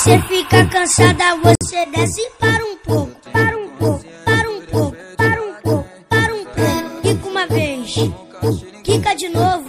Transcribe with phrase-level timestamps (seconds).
[0.00, 5.42] você fica cansada, você desce para um pouco, para um pouco, para um pouco, para
[5.44, 7.02] um pouco, para um pouco.
[7.02, 7.94] Quica uma vez,
[8.82, 9.66] quica de novo,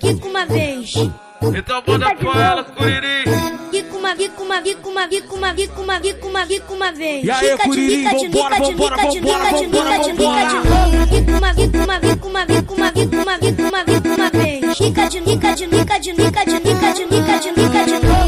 [0.00, 0.94] quica uma vez.
[0.96, 3.70] Então bota com ela, Curirim.
[3.70, 7.24] Quica uma, quica uma, quica uma, quica uma, quica uma, quica uma, quica uma vez.
[7.24, 10.12] E aí, Quica de Curirim, nica, de vambora, de vambora, de vambora, de vambora, de
[10.12, 10.48] vambora.
[10.48, 11.06] de.
[11.06, 14.76] Quica uma, quica uma, quica uma, quica uma, quica uma, quica uma, quica uma vez.
[14.76, 18.00] Quica de nica, de nica, de nica, de nica, de nica, de nica, de.
[18.00, 18.19] Quica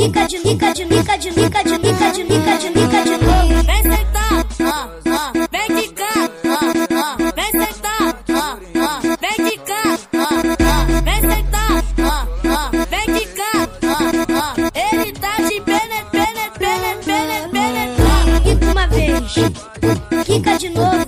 [0.00, 3.62] Rica de nica de nica de nica de nica de nica de nica de novo.
[3.64, 4.46] Vem sentar,
[5.52, 6.56] vem quicar, ó,
[7.36, 8.16] vem sentar,
[9.20, 10.26] vem quicar, ó,
[11.04, 11.84] vem sentar,
[12.88, 14.54] vem quicar, ó.
[14.74, 18.40] Ele tá de pene, pene, pene, pene, pene, pene.
[18.42, 19.34] Quica uma vez,
[20.24, 20.99] quica de novo.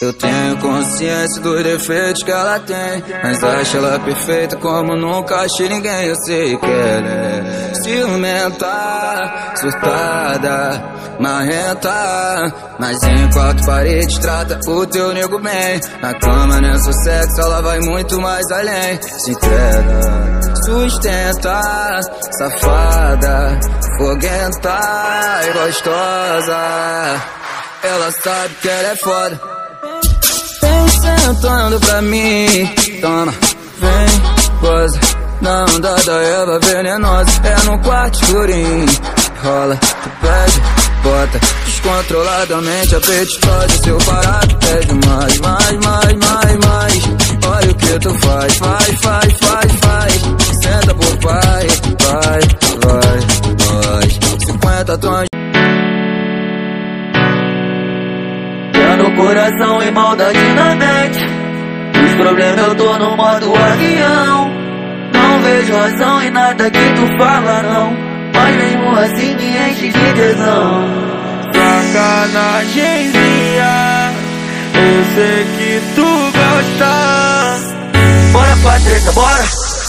[0.00, 5.68] Eu tenho consciência dos defeitos que ela tem Mas acho ela perfeita como nunca achei
[5.68, 6.06] ninguém.
[6.06, 10.82] Eu sei que ela é ciumenta, surtada,
[11.20, 15.78] marrenta Mas em quatro paredes trata o teu nego bem.
[16.00, 19.02] Na cama nessa sexo ela vai muito mais além.
[19.02, 20.00] Se entrega,
[20.64, 22.00] sustenta,
[22.38, 23.60] safada,
[23.98, 24.80] foguenta
[25.46, 26.56] e gostosa.
[27.82, 29.59] Ela sabe que ela é foda
[31.30, 33.32] Vem sentando pra mim, toma,
[33.78, 35.00] vem, goza
[35.40, 38.86] Na onda da Eva venenosa, é no quarto escurinho
[39.40, 40.62] Rola, tu pede,
[41.04, 47.04] bota descontroladamente apetitosa Seu parado pede mais, mais, mais, mais, mais.
[47.46, 50.12] Olha o que tu faz, faz, faz, faz, faz.
[50.60, 51.66] Senta pro pai,
[52.02, 52.40] vai,
[52.82, 53.18] vai,
[53.66, 54.18] nós.
[54.46, 55.30] 50 tons.
[59.20, 60.38] Coração e maldade
[62.20, 64.50] Os problemas eu tô no modo avião
[65.14, 67.96] Não vejo razão em nada que tu fala não.
[68.34, 70.84] Mas mesmo assim me enche de tesão.
[71.54, 74.12] Sacanagemzinha,
[74.74, 76.90] eu sei que tu gosta.
[78.32, 79.44] Bora pra treta, bora.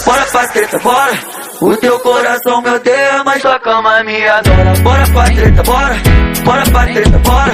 [0.06, 1.12] Bora pra treta, bora.
[1.59, 4.74] O teu coração me odeia, mas tua cama me adora.
[4.81, 5.97] Bora pra treta, bora.
[6.46, 7.52] Bora pra treta, bora.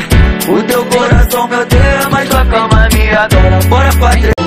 [0.48, 3.60] O teu coração me odeia, mas tua cama me adora.
[3.70, 4.47] Bora pra treta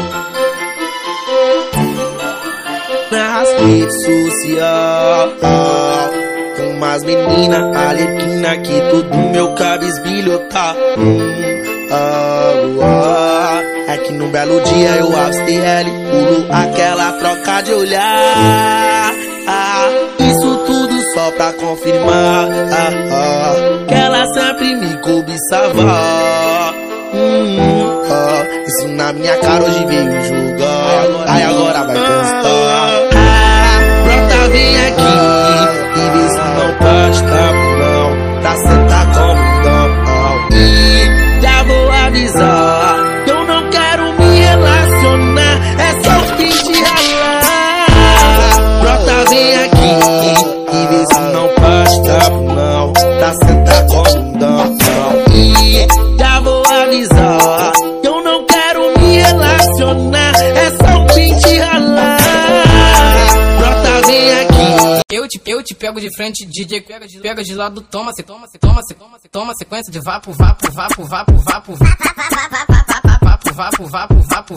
[3.20, 5.32] nas redes sociais.
[6.56, 10.74] Com umas meninas alequina que tudo meu cabisbilho tá.
[10.96, 11.18] Hum,
[11.90, 13.60] ah, ah.
[13.88, 19.12] É que num belo dia eu avistei ela e pulo aquela troca de olhar.
[19.48, 19.88] Ah,
[20.20, 22.48] isso tudo só pra confirmar
[23.88, 26.72] que ela sempre me cobiçava.
[27.12, 27.90] Hum,
[28.66, 31.24] isso na minha cara hoje veio julgar.
[31.26, 32.49] Aí agora vai constar.
[65.70, 68.82] Te, pego de frente, DJ pega de, pega de lado, toma, se toma, se toma,
[68.82, 71.76] se toma, se toma, sequência de vapo, vapo, vapo, vapo, vapo, vapo,
[73.54, 74.56] vapo, vapo, vapo,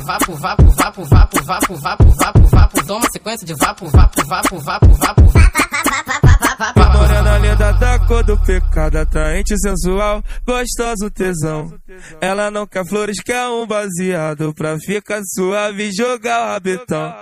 [0.00, 4.94] vapo, vapo, vapo, vapo, vapo, vapo, vapo, vapo, toma sequência de vapo, vapo, vapo, vapo,
[4.94, 5.35] vapo,
[6.56, 11.72] Morena linda da cor do pecado, atraente sensual, gostoso tesão.
[12.20, 17.14] Ela não quer flores, quer um baseado pra ficar suave e jogar o rabetão.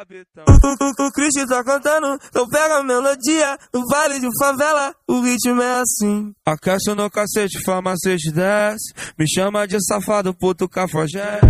[0.48, 3.58] O, o, Cristo tá cantando, então pega a melodia.
[3.72, 6.32] No vale de favela, o ritmo é assim.
[6.46, 8.92] Aquece no cacete, farmacete desce.
[9.18, 11.40] Me chama de safado, puto cafajé.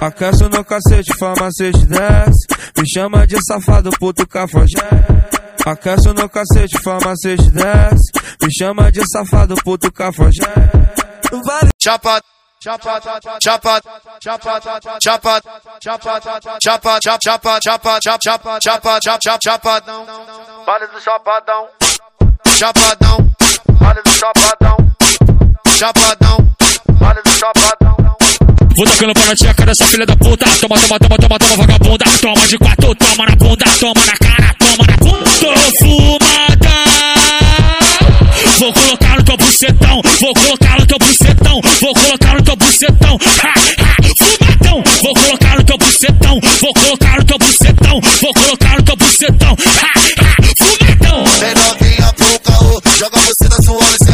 [0.00, 2.46] Aquece no cacete, farmacete desce.
[2.76, 5.35] Me chama de safado, puto cafajé.
[5.66, 8.12] Aquece no cacete, farmacete desce.
[8.40, 10.40] Me chama de safado, puto cafajé.
[11.44, 11.70] Vale.
[11.76, 12.20] Chapa,
[12.62, 13.80] chapa, chapa, chapa,
[14.20, 14.60] chapa,
[15.00, 15.40] chapa,
[15.80, 16.20] chapa,
[16.60, 20.06] chapa, chapa, chapa, chapa, chapa, chapa, chapa, chapadão.
[20.64, 21.66] Vale do chapadão.
[22.56, 23.30] Chapadão.
[23.80, 24.76] Vale do chapadão.
[25.76, 26.38] Chapadão.
[27.00, 27.96] Vale do chapadão.
[28.76, 30.44] Vou tocando pra tcheca dessa filha da puta.
[30.60, 32.04] Toma, toma, toma, toma, toma, vagabunda.
[32.20, 34.65] Toma de quatro, toma na bunda, toma na cara.
[35.40, 36.76] Tô fumada.
[38.58, 43.18] Vou colocar no teu bucetão, vou colocar no teu bucetão, vou colocar no teu bucetão.
[43.42, 44.82] Ha, ha, fumadão.
[45.02, 49.56] Vou colocar no teu bucetão, vou colocar no teu bucetão, vou colocar no teu bucetão.
[49.66, 51.24] Ha, ha, fumadão.
[51.40, 54.05] Vem novinha pro caô, joga você da sua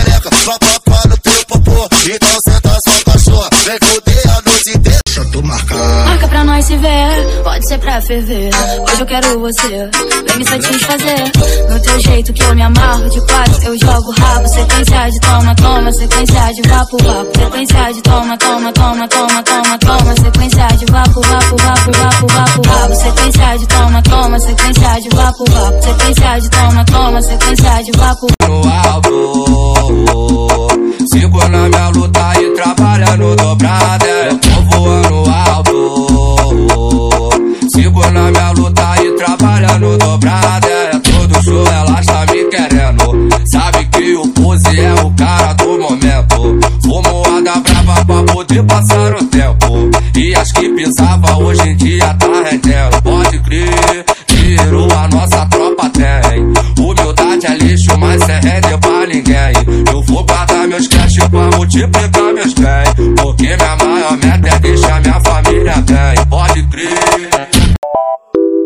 [7.72, 8.50] ser pra ferver.
[8.82, 9.90] Hoje eu quero você,
[10.26, 11.32] vem me satisfazer.
[11.70, 14.46] No teu jeito que eu me amarro, de quatro eu jogo rabo.
[14.48, 17.38] Sequência de toma, toma, sequência de vapo, vapo.
[17.38, 20.14] Sequência de toma, toma, toma, toma, toma, toma.
[20.16, 22.94] Sequência de vapo, vapo, vapo, vapo, vapo, vapo.
[22.94, 25.82] Sequência de toma, toma, sequência de vapo, vapo.
[25.82, 28.26] Sequência de toma, toma, sequência de vapo.
[28.48, 30.68] no alto.
[31.10, 34.51] Sigo na minha luta e trabalhando dobrada.
[50.84, 52.71] Pisava hoje em dia tá rendendo.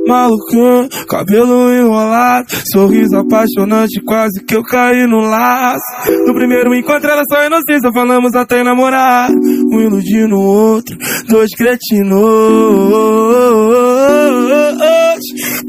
[0.07, 5.81] Malucão, cabelo enrolado, sorriso apaixonante, quase que eu caí no laço.
[6.27, 9.31] No primeiro encontro era só inocência, falamos até namorar.
[9.31, 10.97] Um iludindo o outro,
[11.29, 12.17] dois cretinos.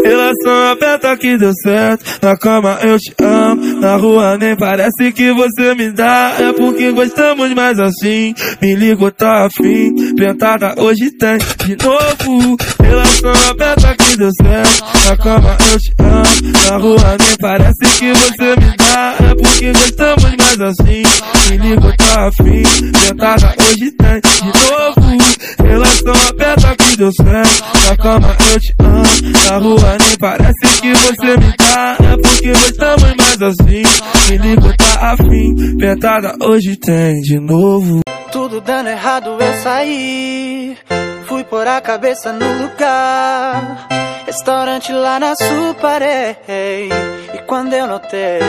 [0.03, 5.31] Relação aberta que deu certo, na cama eu te amo, na rua nem parece que
[5.31, 6.33] você me dá.
[6.39, 12.57] É porque gostamos mais assim, me ligo, tá afim, pentada hoje tem de novo.
[12.81, 18.13] Relação aberta que deu certo, na cama eu te amo, na rua nem parece que
[18.13, 19.15] você me dá.
[19.19, 21.03] É porque gostamos mais assim,
[21.49, 25.17] me ligo, tá afim, pentada hoje tem de novo.
[25.63, 29.03] Relação aberta que deu certo, na cama eu te amo,
[29.49, 31.97] na rua nem parece que você me dá.
[31.99, 33.83] É porque gostamos mais assim,
[34.29, 38.01] me ligo, tá afim, pentada hoje tem de novo.
[38.31, 40.77] Tudo dando errado eu saí.
[41.25, 43.87] Fui pôr a cabeça no lugar.
[44.25, 46.89] Restaurante lá na Suparei.
[47.33, 48.41] E quando eu notei,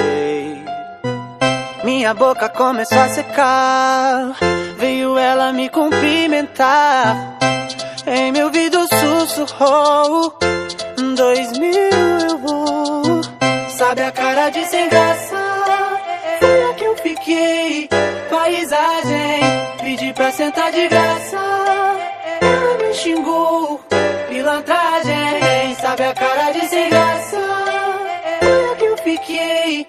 [1.85, 4.37] minha boca começou a secar.
[4.79, 7.38] Veio ela me cumprimentar.
[8.11, 10.35] Em meu ouvido sussurrou:
[11.15, 11.73] Dois mil
[12.31, 13.21] eu vou.
[13.77, 15.37] Sabe a cara de sem graça?
[16.41, 17.89] Foi que eu fiquei.
[18.31, 19.41] Paisagem,
[19.83, 21.37] pedi pra sentar de graça.
[22.41, 23.81] Ela me xingou,
[24.29, 25.75] pilantragem.
[25.79, 27.37] Sabe a cara de sem graça?
[28.41, 29.87] Foi que eu fiquei.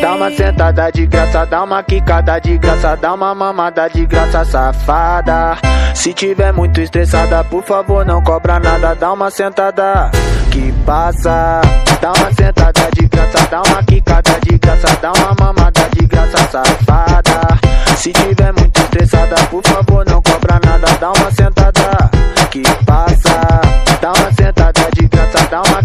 [0.00, 4.44] Dá uma sentada de graça, dá uma quicada de graça, dá uma mamada de graça,
[4.44, 5.58] safada.
[5.94, 10.10] Se tiver muito estressada, por favor, não cobra nada, dá uma sentada
[10.50, 11.60] que passa.
[12.00, 16.38] Dá uma sentada de graça, dá uma quicada de graça, dá uma mamada de graça,
[16.50, 17.58] safada.
[17.96, 22.10] Se tiver muito estressada, por favor, não cobra nada, dá uma sentada
[22.50, 23.60] que passa.
[24.00, 25.82] Dá uma sentada de graça, dá uma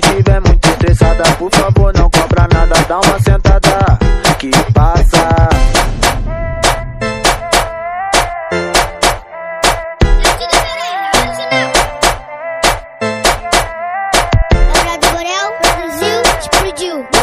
[0.00, 1.97] Se tiver muito estressada, por favor,